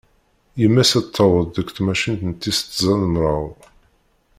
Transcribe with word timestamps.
Yemma-s 0.61 0.91
ad 0.99 1.05
d-taweḍ 1.07 1.47
deg 1.55 1.67
tmacint 1.71 2.21
n 2.29 2.31
tis 2.41 2.59
tẓa 2.61 2.95
d 3.01 3.03
mraw. 3.13 3.45